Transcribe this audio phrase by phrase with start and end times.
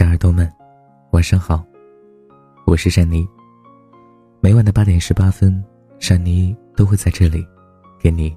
[0.00, 0.50] 小耳朵们，
[1.10, 1.62] 晚上好，
[2.64, 3.28] 我是珊妮。
[4.40, 5.62] 每晚的八点十八分，
[5.98, 7.46] 珊妮都会在这里，
[7.98, 8.34] 给你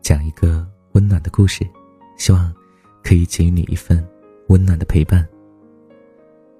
[0.00, 1.68] 讲一个温暖的故事，
[2.16, 2.50] 希望
[3.04, 4.02] 可以给予你一份
[4.48, 5.28] 温暖的陪伴。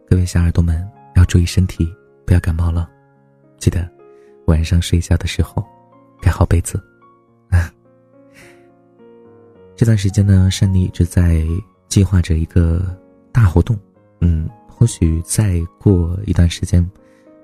[0.06, 1.91] 各位小耳朵们要注意身体，
[2.27, 2.91] 不要感冒了，
[3.56, 3.91] 记得
[4.48, 5.64] 晚上睡觉的时候
[6.20, 6.78] 盖好被子。
[9.74, 11.42] 这段时间呢，珊妮一直在
[11.88, 12.94] 计划着一个
[13.32, 13.74] 大活动，
[14.22, 16.88] 嗯，或许再过一段时间，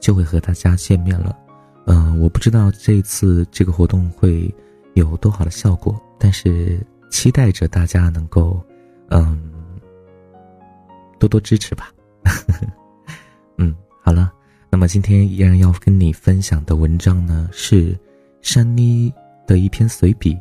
[0.00, 1.36] 就会和大家见面了，
[1.86, 4.48] 嗯，我不知道这次这个活动会
[4.94, 8.58] 有多好的效果，但是期待着大家能够，
[9.08, 9.52] 嗯，
[11.18, 11.92] 多多支持吧。
[13.58, 14.32] 嗯，好了，
[14.70, 17.98] 那么今天依然要跟你分享的文章呢，是
[18.40, 19.12] 珊妮
[19.46, 20.38] 的一篇随笔，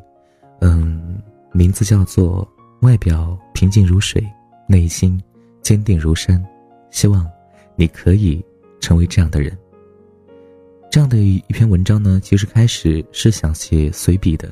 [0.61, 1.21] 嗯。
[1.53, 2.47] 名字叫做
[2.83, 4.23] “外表平静如水，
[4.67, 5.19] 内心
[5.67, 6.41] 坚定如山”，
[6.91, 7.29] 希望
[7.75, 8.41] 你可以
[8.79, 9.51] 成为这样的人。
[10.89, 14.49] 这样的一篇文章呢，其实开始是想写随笔的，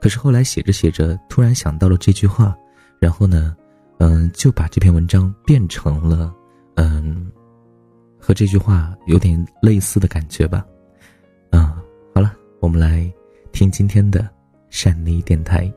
[0.00, 2.56] 可是后来写着写着，突然想到了这句话，
[2.98, 3.54] 然后呢，
[3.98, 6.34] 嗯，就把这篇文章变成了，
[6.76, 7.30] 嗯，
[8.18, 10.64] 和这句话有点类似的感觉吧。
[11.50, 11.62] 嗯，
[12.14, 13.12] 好了，我们来
[13.52, 14.26] 听今天的
[14.70, 15.70] 善妮电台。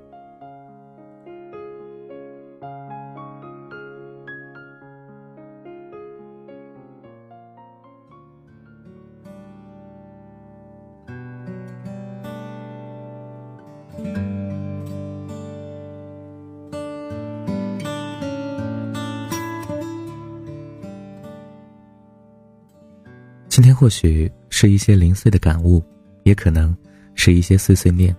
[23.57, 25.83] 今天或许是一些零碎的感悟，
[26.21, 26.77] 也可能
[27.15, 28.15] 是一些碎碎念，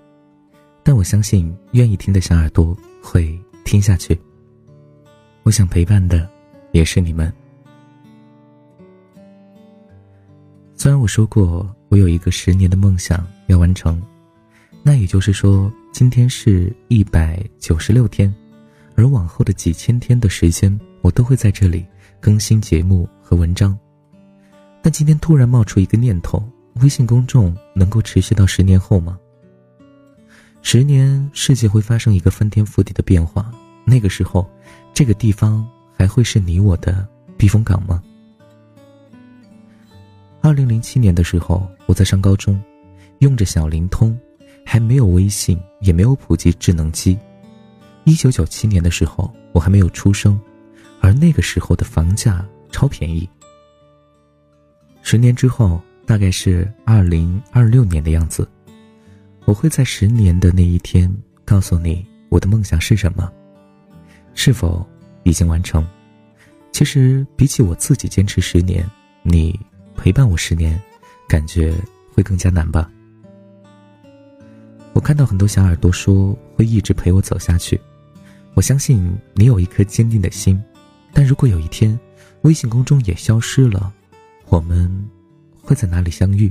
[0.83, 4.19] 但我相信愿意听的小耳朵会听下去。
[5.45, 6.29] 我想陪伴的
[6.73, 7.33] 也是你们。
[10.75, 14.03] 虽然我说过我有一个十年的梦想要完成，
[14.83, 18.35] 那也就是说今天是一百九十六天，
[18.97, 21.87] 而往后的几千天的时间，我都会在这里
[22.19, 23.79] 更新节目和文章。
[24.83, 26.43] 但今天突然冒出一个念头：
[26.81, 29.19] 微信公众能够持续到十年后吗？
[30.63, 33.51] 十年，世界会发生一个翻天覆地的变化，
[33.85, 34.49] 那个时候，
[34.93, 35.67] 这个地方
[35.97, 37.07] 还会是你我的
[37.37, 38.03] 避风港吗？
[40.41, 42.61] 二零零七年的时候，我在上高中，
[43.19, 44.19] 用着小灵通，
[44.65, 47.19] 还没有微信，也没有普及智能机。
[48.05, 50.41] 一九九七年的时候，我还没有出生，
[51.01, 53.29] 而那个时候的房价超便宜。
[55.11, 58.47] 十年之后，大概是二零二六年的样子，
[59.47, 61.11] 我会在十年的那一天
[61.47, 63.33] 告诉你我的梦想是什么，
[64.35, 64.87] 是否
[65.23, 65.83] 已经完成。
[66.73, 68.87] 其实比起我自己坚持十年，
[69.23, 69.59] 你
[69.97, 70.79] 陪伴我十年，
[71.27, 71.75] 感觉
[72.13, 72.91] 会更加难吧。
[74.93, 77.81] 我看到很多小耳朵说会一直陪我走下去，
[78.53, 80.63] 我相信你有一颗坚定的心，
[81.15, 81.99] 但如果有一天，
[82.43, 83.91] 微信公众也消失了。
[84.51, 84.91] 我们
[85.63, 86.51] 会在哪里相遇？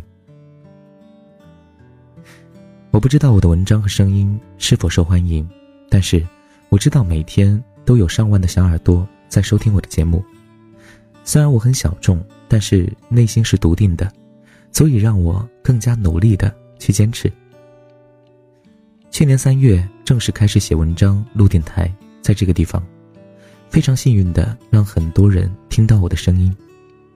[2.92, 5.48] 我不知道我的文章和声音是否受欢迎，
[5.90, 6.26] 但是
[6.70, 10.24] 我知道每天都有上万的小耳朵在收听我的节目。
[11.24, 14.12] 虽然我很小众，但是内心是笃定的，
[14.72, 17.32] 足以让我更加努力的去坚持。
[19.10, 21.92] 去年三月正式开始写文章、录电台，
[22.22, 22.82] 在这个地方，
[23.70, 26.56] 非常幸运的让很多人听到我的声音。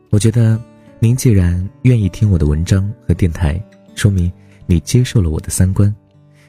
[0.10, 0.60] 我觉得。
[1.04, 3.60] 您既然愿意听我的文章和电台，
[3.96, 4.32] 说明
[4.68, 5.92] 你接受了我的三观，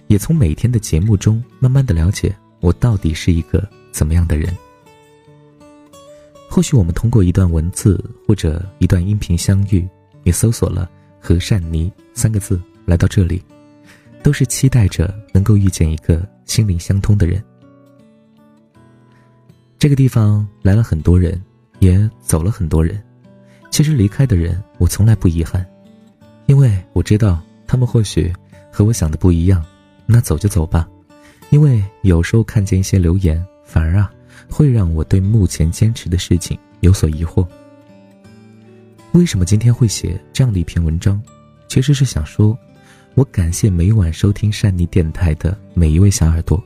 [0.08, 4.54] 也从每天的节目中慢慢的了解我到底是一个怎么样的人。
[6.50, 9.88] 或许我们通过一段文字或者一段音频相遇，
[10.22, 10.86] 你搜索了
[11.18, 13.42] “和善妮”三个字来到这里，
[14.22, 17.42] 都是期待着能够遇见一个心灵相通的人。
[19.78, 21.42] 这个地方来了很多人，
[21.78, 23.02] 也走了很多人。
[23.72, 25.66] 其实离开的人，我从来不遗憾，
[26.44, 28.30] 因为我知道他们或许
[28.70, 29.64] 和我想的不一样。
[30.04, 30.86] 那走就走吧，
[31.48, 34.12] 因为有时候看见一些留言，反而啊
[34.50, 37.46] 会让我对目前坚持的事情有所疑惑。
[39.12, 41.18] 为什么今天会写这样的一篇文章？
[41.66, 42.56] 其实是想说，
[43.14, 46.62] 我感谢每晚收听善妮电台的每一位小耳朵，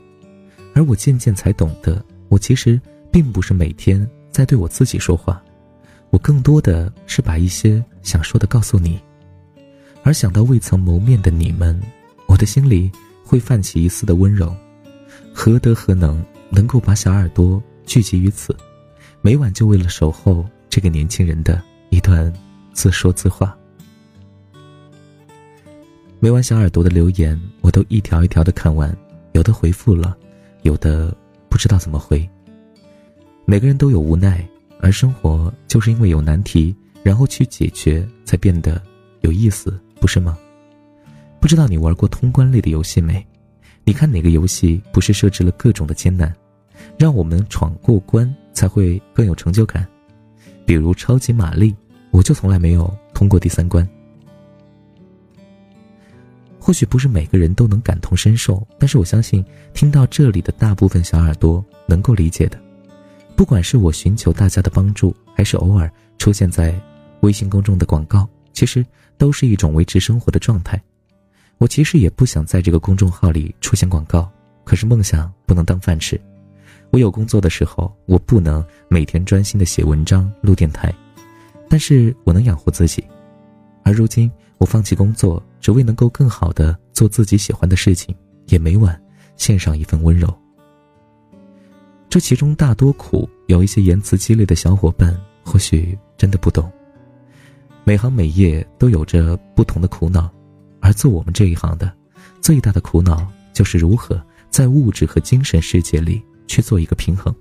[0.75, 5.41] 而我渐渐才懂得，我其实并不是每天在对我自己说话。
[6.09, 8.99] 我更多的是把一些想说的告诉你，
[10.03, 11.79] 而想到未曾谋面的你们，
[12.27, 12.91] 我的心里
[13.23, 14.55] 会泛起一丝的温柔。
[15.33, 18.55] 何德何能，能够把小耳朵聚集于此，
[19.21, 20.81] 每晚就为了守候这。
[20.81, 22.31] 个年轻人的一段
[22.71, 23.57] 自说自话。
[26.19, 28.95] 每晚小耳朵的留言，我都一条一条的看完，
[29.33, 30.15] 有的回复了，
[30.61, 31.15] 有的
[31.49, 32.29] 不知道怎么回。
[33.43, 34.47] 每个人都有无奈，
[34.79, 38.81] 而生活就是因为有难题，然后去解决，才变得
[39.21, 40.37] 有意思，不是吗？
[41.39, 43.25] 不知道你玩过通关类的游戏没？
[43.83, 46.33] 你看哪个游戏不是设置了各种的艰难，
[46.97, 49.87] 让我们闯过关才会更有成就感？
[50.65, 51.75] 比如超级玛丽，
[52.11, 53.87] 我就从来没有通过第三关。
[56.59, 59.43] 或许不是每个人都能感同身受，但是我相信
[59.73, 62.59] 听到这里的大部分小耳朵能够理解的。
[63.37, 66.73] 不管是我寻求大家的帮助，还是偶尔出现在
[67.19, 68.83] 微信公众的广告，其实
[69.15, 70.81] 都是一种维持生活的状态。
[71.59, 74.27] 我其实也不想在这个公众号里出现广告，
[74.63, 76.19] 可是梦想不能当饭吃。
[76.89, 80.91] 我有工作的时候，我不能每天专心的写文章、录电台，
[81.69, 83.03] 但是我能养活自己。
[83.83, 88.15] 而如今，我放弃工作，只为能够更好的做自己喜欢的事情，
[88.47, 88.99] 也每晚
[89.35, 90.27] 献上一份温柔。
[92.09, 96.71] 这其中大多苦，有一些言辞激烈的小伙伴或许真的不懂。
[97.83, 100.29] 每行每业都有着不同的苦恼，
[100.79, 101.93] 而做我们这一行的，
[102.41, 107.33] 最大的苦恼就是如何在物质和精神世界里去做一个平衡。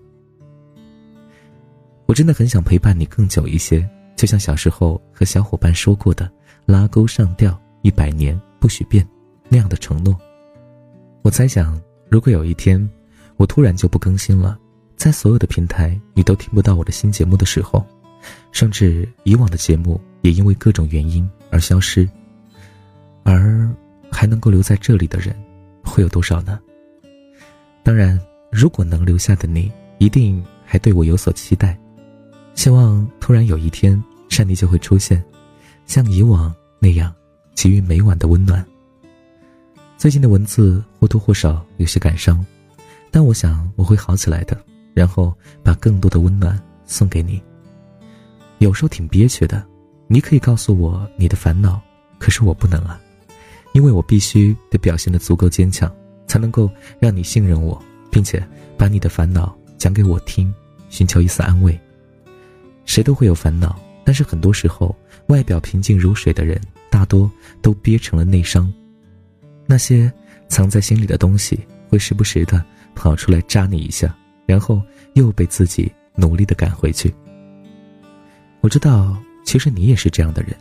[2.06, 3.88] 我真的很想陪伴你更久一些。
[4.16, 6.30] 就像小时候和小伙伴说过的
[6.64, 9.06] “拉钩上吊，一百年不许变”
[9.46, 10.16] 那样的承诺。
[11.20, 11.78] 我猜想，
[12.08, 12.88] 如果有一天，
[13.36, 14.58] 我突然就不更新了，
[14.96, 17.84] 在所有的平台你都听不到我的新节目的时候，
[18.52, 22.08] 甚至以往的节目也因为各种原因而消失，
[23.22, 23.68] 而
[24.10, 25.36] 还能够留在这里的人，
[25.84, 26.58] 会有多少呢？
[27.82, 28.18] 当然，
[28.50, 31.78] 如果能留下的你，一定还对我有所期待。
[32.54, 35.22] 希望突然有一天，善妮就会出现，
[35.86, 37.14] 像以往那样，
[37.54, 38.64] 给予每晚的温暖。
[39.98, 42.44] 最近的文字或多或少有些感伤，
[43.16, 44.54] 但我想我会好起来的，
[44.92, 47.42] 然后把更多的温暖送给你。
[48.58, 49.66] 有时候挺憋屈的，
[50.06, 51.80] 你可以告诉我你的烦恼，
[52.18, 53.00] 可是我不能啊，
[53.72, 55.90] 因为我必须得表现的足够坚强，
[56.26, 56.70] 才能够
[57.00, 58.46] 让你信任我，并且
[58.76, 60.54] 把你的烦恼讲给我听，
[60.90, 61.80] 寻求一丝安慰。
[62.84, 64.94] 谁都会有烦恼，但是很多时候，
[65.28, 66.60] 外表平静如水的人，
[66.90, 67.32] 大多
[67.62, 68.70] 都憋成了内伤。
[69.64, 70.12] 那些
[70.48, 71.58] 藏在心里的东西，
[71.88, 72.62] 会时不时的
[72.96, 74.12] 跑出来扎你一下，
[74.46, 74.82] 然后
[75.14, 77.14] 又被自己努力的赶回去。
[78.60, 80.56] 我知道，其实你也是这样的人。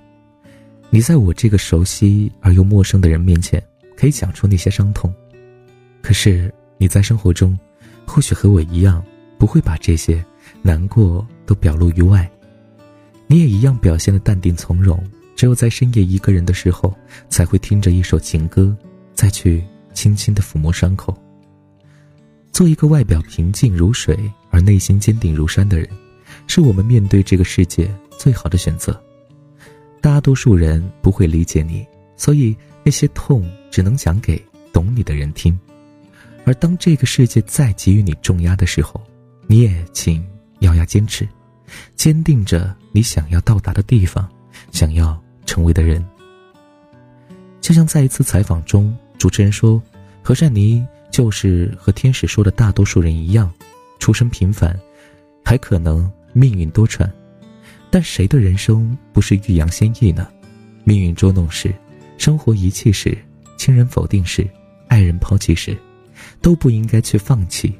[0.92, 3.60] 你在我这个熟悉而又陌生的人面前，
[3.98, 5.12] 可以讲出那些伤痛，
[6.04, 7.58] 可是你在生活中，
[8.06, 9.04] 或许和我一样，
[9.40, 10.24] 不会把这些
[10.62, 11.26] 难过。
[11.48, 12.28] 都表露于外，
[13.28, 15.00] 你也一样表现的淡定从容。
[15.36, 16.92] 只有在深夜一个人的时候，
[17.30, 18.76] 才会听着一首情歌，
[19.14, 21.16] 再去轻轻的抚摸伤口。
[22.56, 24.18] 做一个外表平静如水
[24.50, 25.90] 而内心坚定如山的人，
[26.48, 28.98] 是我们面对这个世界最好的选择。
[30.00, 31.86] 大多数人不会理解你，
[32.16, 35.60] 所以那些痛只能讲给懂你的人听。
[36.46, 39.04] 而当这个世界再给予你重压的时候，
[39.48, 40.26] 你也请。
[40.60, 41.28] 咬牙坚持，
[41.96, 44.28] 坚定着你想要到达的地方，
[44.72, 46.04] 想要成为的人。
[47.60, 49.84] 就像在一次采访中，主持人说
[50.24, 50.84] ：“何善妮
[51.16, 53.50] 就是和天使说的大多数人一样，
[54.00, 54.78] 出身平凡，
[55.46, 57.10] 还可能命运多舛。
[57.90, 60.28] 但谁的人生不是欲扬先抑呢？
[60.84, 61.74] 命运捉弄时，
[62.18, 63.18] 生活遗弃时，
[63.56, 64.46] 亲人否定时，
[64.90, 65.78] 爱人抛弃时，
[66.42, 67.74] 都不应该去放弃。”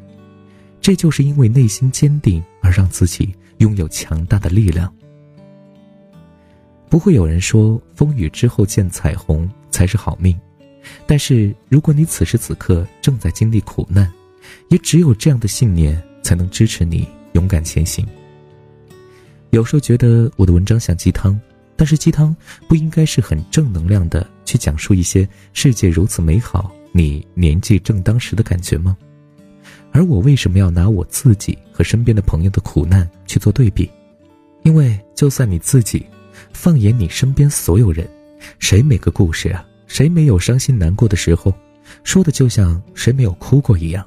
[0.80, 4.90] 这就是因为内心坚定而让自己拥有强大的力量。
[6.88, 10.40] 不会有人说风雨之后见彩虹才是好命，
[11.06, 14.12] 但是如果你此时此刻正在经历苦难，
[14.70, 18.06] 也只有这样的信念才能支持你勇敢前行。
[19.52, 21.40] 有时候觉得我的文章像鸡汤，
[21.76, 22.36] 但是鸡汤
[22.68, 28.96] 不应该是很正能量的去讲述一些世界如此美好，你年纪正当时的感觉吗？
[29.92, 33.90] 而我为什么要拿我自己和身边的朋友的苦难去做对比？
[34.64, 36.06] 因为就算你自己，
[36.52, 38.06] 放眼你身边所有人，
[38.60, 41.54] 谁每个故事啊，谁没有伤心难过的时候，
[42.04, 44.06] 说的就像谁没有哭过一样。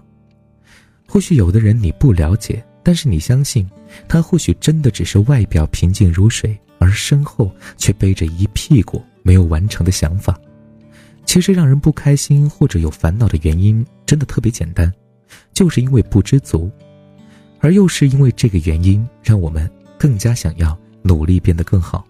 [1.06, 3.68] 或许有的人你不了解，但是你相信，
[4.06, 10.38] 他或许真的只是外表平静如水，而身后却背着一屁股没有完成的想法。
[11.25, 14.92] 其实让人不开心或者有烦恼的原因，真的特别简单。
[15.52, 16.70] 就是因为不知足，
[17.61, 22.06] 而又是因为这个原因，让我们更加想要努力变得更好。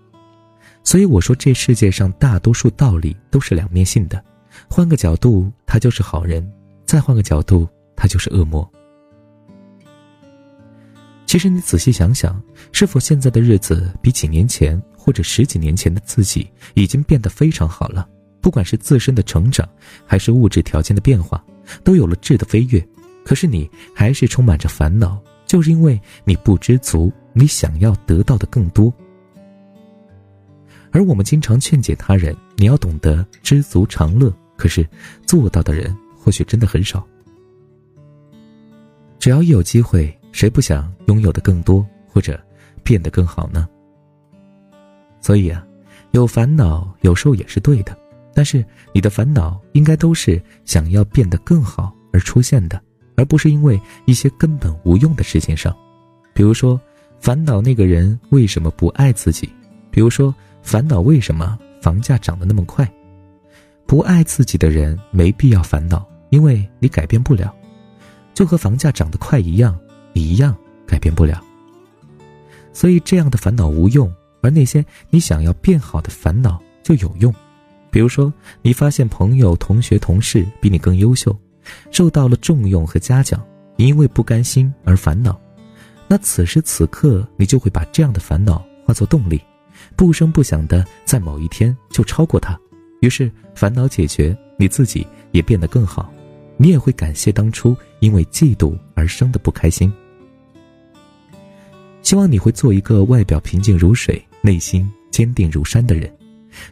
[0.85, 4.23] 所以我说，这世界上大多数道理都是两面性的，
[4.69, 6.43] 换个角度，他就是好人；
[6.87, 8.69] 再换个角度，他就是恶魔。
[11.27, 12.43] 其实你仔细想想，
[12.73, 18.09] 是否现在的日子比几年前或者十几年前的自己已经变得非常好了？
[18.41, 19.69] 不管是自身的成长，
[20.07, 21.45] 还是物质条件的变化，
[21.85, 22.83] 都有了质的飞跃。
[23.27, 28.91] 可是你还是充满着烦恼，就是因为你不知足，你想要得到的更多。
[30.91, 34.33] 而我们经常劝解他人，你要懂得知足常乐。
[34.57, 34.85] 可是
[35.25, 37.07] 做到的人或许真的很少。
[39.21, 42.37] 只要一有机会，谁不想拥有的更多，或者
[42.83, 43.69] 变得更好呢？
[45.21, 45.65] 所以啊，
[46.11, 47.97] 有烦恼有时候也是对的，
[48.35, 52.83] 但是你的烦恼应该都是想要变得更好而出现的，
[53.15, 55.73] 而不是因为一些根本无用的事情上。
[56.35, 56.81] 比如说，
[57.21, 59.49] 烦恼那个人为什么不爱自己？
[59.93, 60.35] 比如说。
[60.69, 62.87] 烦恼为什么房价涨得那么快？
[63.87, 67.57] 不爱自己的人没必要烦恼，因为你改变不了，
[68.35, 69.75] 就和房价涨得快一样，
[70.13, 70.55] 你一样
[70.87, 71.43] 改变不了。
[72.71, 77.35] 所以这样的烦恼无用，而那些你想要变好的烦恼就有用。
[77.91, 81.35] 比如说，你发现朋友、同学、同事比你更优秀，
[81.91, 83.43] 受到了重用和嘉奖，
[83.77, 85.41] 你因为不甘心而烦恼，
[86.07, 89.41] 那此时此刻你就会把这样的烦恼化作动力。
[89.97, 92.59] 不声不响的，在某一天就超过他，
[93.01, 96.13] 于是烦恼解决，你自己也变得更好，
[96.57, 99.93] 你也会感谢当初因为嫉妒而生的不开心。
[102.03, 106.11] 希望你会做一个外表平静如水、内心坚定如山的人，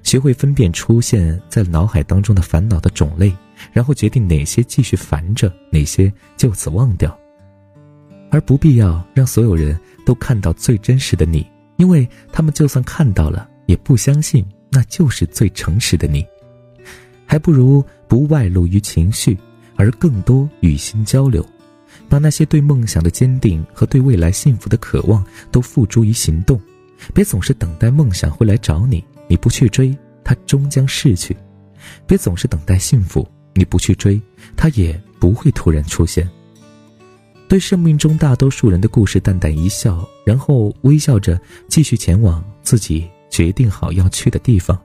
[0.02, 3.34] 学会分辨出现在脑海当中的烦恼的种类，
[3.72, 7.14] 然后决定哪些继续烦着，哪些就此忘掉，
[8.30, 11.46] 而不必要让所有人都看到最真实的你。
[11.76, 16.26] 因为他们就算看到了，也不相信那就是最诚实的你，
[17.26, 19.36] 还不如不外露于情绪，
[19.76, 21.44] 而更多与心交流，
[22.08, 26.60] 把那些对梦想的坚定和对未来幸福的渴望都付诸于行动，
[27.12, 31.34] 别总是等待梦想会来找你，你不去追，它终将逝去；
[32.06, 34.20] 别总是等待幸福，你不去追，
[34.56, 36.28] 它也不会突然出现。
[37.48, 44.80] 对生命中大多数人的故事淡淡一笑，然后微笑着继续前往自己决定好要去的地方。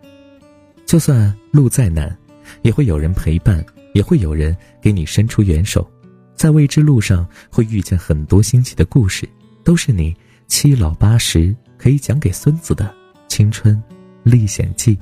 [0.86, 2.16] 就算路再难，
[2.62, 5.90] 也会有人陪伴，也会有人给你伸出援手。
[6.36, 9.28] 在未知路上，会遇见很多新奇的故事，
[9.64, 10.16] 都是你
[10.48, 12.94] 七老八十可以讲给孙子的
[13.28, 13.82] 青春
[14.24, 14.98] 历险记。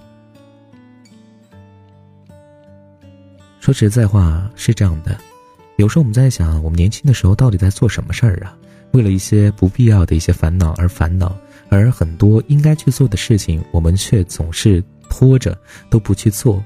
[3.60, 5.20] 说实在话，是这样的。
[5.80, 8.54] 有时候我们在想，我们年轻的时候到底在做什么事儿啊？
[8.92, 11.34] 为了一些不必要的一些烦恼而烦恼，
[11.70, 15.58] 而很多应该去做的事情，我们却总是拖着
[15.90, 16.62] 都不去做。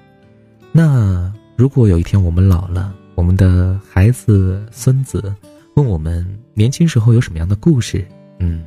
[0.71, 5.31] 那如果有一天我们老了，我们的孩子、孙子
[5.75, 8.03] 问我们年轻时候有什么样的故事，
[8.39, 8.65] 嗯，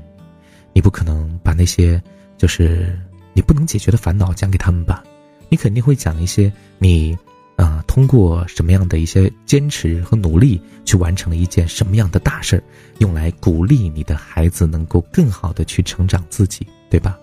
[0.73, 2.01] 你不可能把那些
[2.39, 2.97] 就是
[3.33, 5.03] 你不能解决的烦恼讲给他们吧？
[5.49, 7.19] 你肯定会讲一些你。
[7.57, 12.63] 啊，通过什么样的一些坚持和努力，去完成了一件什么样的大事儿，
[12.99, 17.19] 用来鼓励你的孩子能够更好的去成长自己，对吧？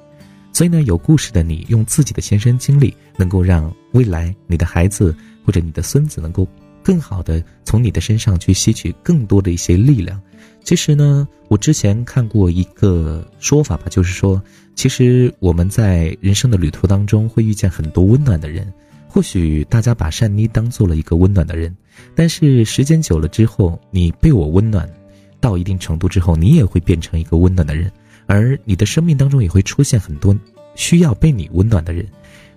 [0.51, 6.47] 所以呢，有故事的你，用自己的亲身经历，能够让未来你的孩子或者你的孙子能够
[6.83, 10.19] 更好的从你的身上去吸取更多的一些力量。
[10.63, 14.41] 其实呢，我之前看过一个说法吧，就是说，
[14.75, 18.71] 其实我们在人生的旅途当中会遇见很多温暖的人。
[19.13, 21.71] 或许大家把善妮当做了一个温暖的人，
[22.15, 24.91] 但是时间久了之后，你被我温暖
[25.39, 27.91] 到一定程度之后，你也会变成一个温暖的人，
[28.25, 30.35] 而你的生命当中也会出现很多
[30.73, 32.03] 需要被你温暖的人，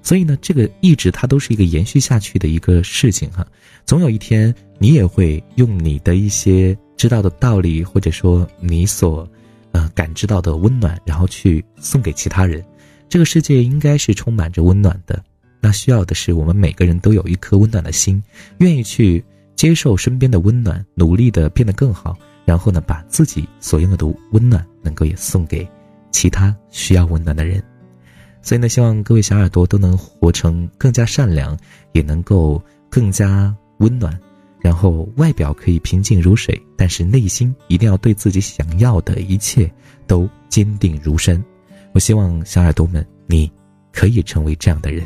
[0.03, 3.47] 所以呢，这个一直它都是一个延续下去的一个事情哈。
[3.85, 9.29] 总有一天，你也会用你的一些知道的道理，或者说你所
[9.73, 12.65] 呃感知到的温暖，然后去送给其他人。
[13.11, 15.23] 这个世界应该是充满着温暖的。
[15.67, 18.23] 那需要的是我们每个人都有一颗温暖的心，
[18.59, 19.25] 愿意去
[19.57, 25.69] 接受身边的温暖，努力的变得更好，然后呢，把自己所拥有的温暖能够也送给
[26.13, 27.61] 其他需要温暖的人。
[28.43, 31.59] 所以呢，希望各位小耳朵都能活成更加善良，
[31.91, 34.17] 也能够更加温暖，
[34.61, 39.69] 然后外表可以平静如水，但是内心一定要对自己想要的一切
[40.07, 41.45] 都坚定如山。
[41.93, 43.51] 我希望小耳朵们，你
[43.93, 45.05] 可以成为这样的人。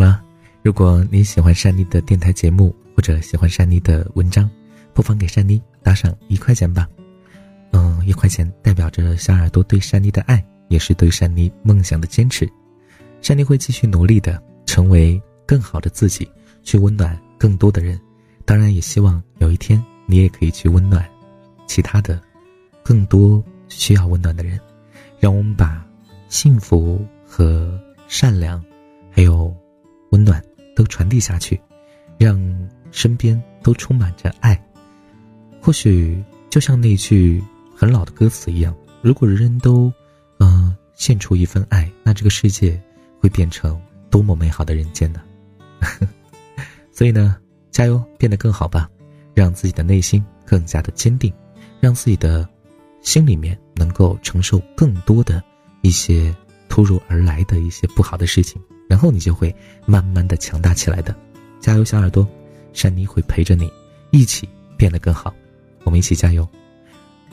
[0.00, 0.18] 好了，
[0.62, 4.50] 如果你喜欢珊妮的电台节目，或者喜欢珊妮的文章，
[4.94, 6.88] 不妨给珊妮打赏一块钱吧。
[7.72, 12.50] 嗯，一块钱代表着小耳朵对珊妮的爱，也是对珊妮梦想的坚持。
[13.20, 16.26] 珊妮会继续努力的，成为更好的自己，
[16.62, 18.00] 去温暖更多的人。
[18.46, 21.06] 当然，也希望有一天你也可以去温暖
[21.66, 22.18] 其他的
[22.82, 24.58] 更多需要温暖的人。
[25.18, 25.84] 让我们把
[26.30, 27.78] 幸福和
[28.08, 28.64] 善良，
[29.10, 29.54] 还有
[30.10, 30.42] 温暖
[30.76, 31.60] 都传递下去，
[32.18, 32.38] 让
[32.90, 34.60] 身边都充满着爱。
[35.60, 37.42] 或许就像那句
[37.74, 39.92] 很老的歌词一样，如果人人都，
[40.38, 42.80] 嗯，献出一份爱，那这个世界
[43.18, 45.22] 会变成多么美好的人间呢？
[46.92, 47.36] 所以呢，
[47.70, 48.88] 加油，变得更好吧，
[49.34, 51.32] 让自己的内心更加的坚定，
[51.78, 52.48] 让自己的
[53.02, 55.42] 心里面能够承受更多的
[55.82, 56.34] 一些
[56.68, 59.54] 突如而来的一些不好的事情，然后你就会
[59.86, 61.14] 慢慢的强大起来的。
[61.60, 62.26] 加油，小耳朵，
[62.72, 63.70] 珊妮会陪着你
[64.10, 65.32] 一起变得更好。
[65.84, 66.46] 我们一起加油！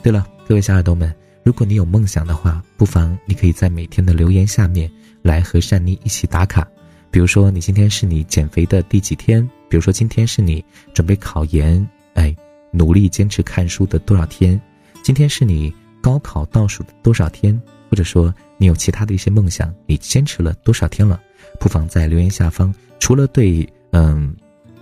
[0.00, 1.12] 对了，各位小耳朵们，
[1.42, 4.88] 如果你有梦想的话，不妨你可以在每天的留言下面
[5.20, 6.64] 来和善妮一起打卡。
[7.10, 9.44] 比如说，你今天是你减肥的第几天？
[9.68, 11.84] 比如说，今天是你准备考研，
[12.14, 12.32] 哎，
[12.70, 14.60] 努力坚持看书的多少天？
[15.02, 17.60] 今天是你高考倒数的多少天？
[17.90, 21.20] 或者说，你有其他的一些梦想，你坚持了多少天了？
[21.60, 24.34] 不妨在留言下方，除了对嗯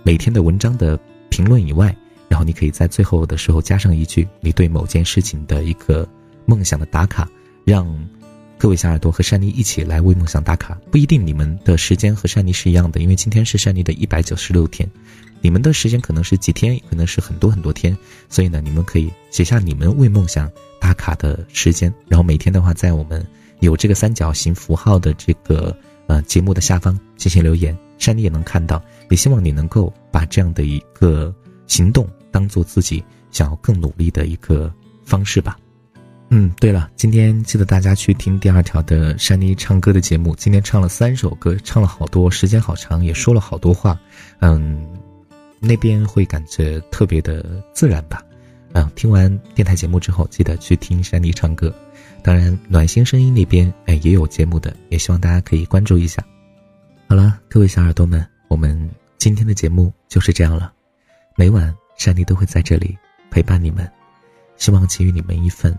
[0.03, 0.99] 每天的文章的
[1.29, 1.95] 评论以外。
[2.29, 6.05] 然后你可以在最后的时候加上一句你对某件事情的一个
[6.45, 7.25] 梦想的打卡，
[7.63, 7.87] 让
[8.57, 10.77] 各位小耳朵和珊妮一起来为梦想打卡。
[10.91, 14.87] 不一定你们的时间和珊妮是一样的，因为今天是珊妮的一百九十六天，
[15.39, 17.97] 你们的时间可能是几天，可能是很多很多天。
[18.27, 23.25] 所以呢，你们可以写下你们为梦想打卡的时间，然后每天的话，在我们
[23.61, 25.73] 有这个三角形符号的这个
[26.07, 28.81] 呃节目的下方进行留言，珊妮也能看到。
[29.09, 31.33] 也希望你能够把这样的一个
[31.67, 32.07] 行动。
[32.29, 34.71] 当做自己想要更努力的一个
[35.03, 35.57] 方式吧。
[36.29, 40.35] 嗯，对了，今天记得大家去听第二条的珊妮唱歌的节目。
[40.35, 43.99] 今天唱了三首歌，唱了好多，时间好长，也说了好多话。
[44.39, 44.85] 嗯，
[45.59, 48.21] 那边会感觉特别的自然吧。
[48.73, 51.73] 嗯，听完电台节目之后，记得去听珊妮唱歌。
[52.27, 56.21] 当然，暖心声音那边哎也有节目的，也希望大家可以关注一下。
[57.07, 58.77] 好了，各位小耳朵们，我们
[59.17, 60.73] 今天的节目就是这样了。
[61.37, 61.73] 每晚。
[61.95, 62.95] 珊妮都会在这里
[63.31, 63.89] 陪伴你们，
[64.57, 65.75] 希望给予你们一份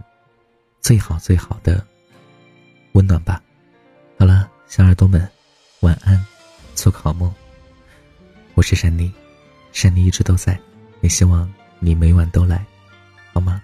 [0.81, 1.87] 最好最好的
[2.93, 3.41] 温暖吧。
[4.19, 5.29] 好了，小耳朵们，
[5.81, 6.27] 晚安，
[6.75, 7.33] 做个好梦。
[8.55, 9.13] 我是珊妮，
[9.71, 10.59] 珊妮一直都在，
[11.03, 12.65] 也希望你每晚都来，
[13.35, 13.63] 好吗？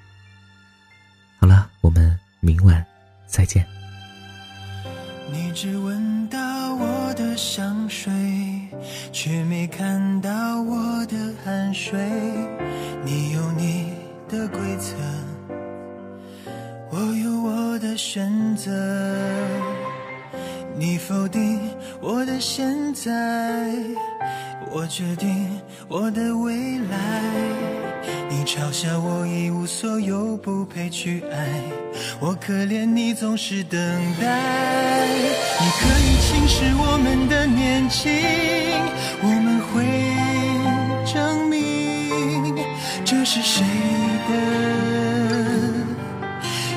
[2.45, 2.85] 明晚
[3.27, 3.67] 再见。
[5.33, 6.39] 你只闻到
[6.75, 8.13] 我的香水，
[9.11, 11.99] 却没看到我的汗水。
[13.03, 13.95] 你有你
[14.29, 14.95] 的规则，
[16.91, 18.71] 我有我的选择。
[20.77, 21.59] 你否定
[22.01, 23.73] 我的现在，
[24.71, 25.49] 我决定
[25.89, 27.23] 我的未来。
[28.45, 31.49] 嘲笑我一无所有，不配去爱。
[32.21, 33.81] 我可怜你总是等
[34.21, 38.13] 待，你可以轻视我们的年轻，
[39.23, 39.85] 我们会
[41.11, 42.55] 证明
[43.05, 43.65] 这是谁
[44.29, 44.33] 的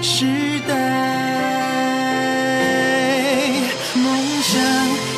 [0.01, 0.25] 时
[0.67, 0.73] 代。
[3.93, 4.05] 梦
[4.41, 4.55] 想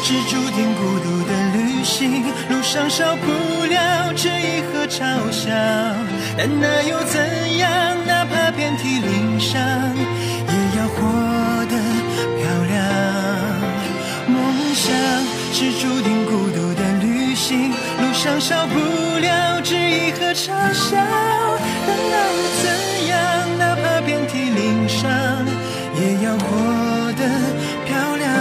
[0.03, 3.27] 是注定孤独的旅行，路上少不
[3.65, 4.97] 了质疑和嘲
[5.31, 5.49] 笑，
[6.41, 7.19] 但那又怎
[7.57, 7.69] 样？
[8.07, 9.59] 哪怕遍体鳞伤。
[9.59, 10.95] 也要活
[11.65, 11.75] 得
[12.39, 12.79] 漂亮。
[14.25, 14.39] 梦
[14.73, 14.87] 想
[15.51, 18.79] 是注定孤独的旅行，路上少不
[19.19, 20.95] 了质疑和嘲笑，
[21.85, 22.63] 但那又怎
[23.09, 23.19] 样？
[23.59, 25.11] 哪怕遍体鳞伤，
[25.99, 27.27] 也要活得
[27.85, 28.31] 漂亮。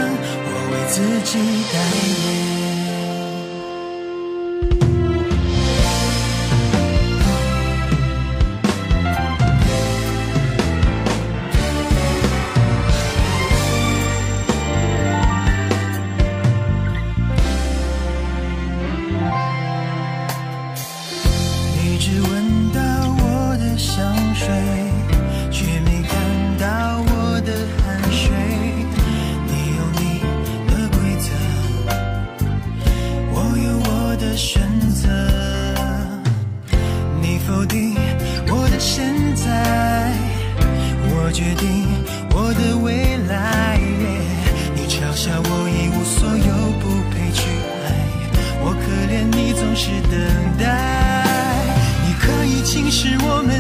[0.47, 1.35] 我为自己
[41.39, 41.87] 决定
[42.35, 43.79] 我的未来
[44.75, 47.47] 你嘲笑我一无所有不配去
[47.87, 47.87] 爱。
[48.61, 50.19] 我可怜你总是等
[50.59, 51.23] 待。
[52.05, 53.58] 你可以轻视我们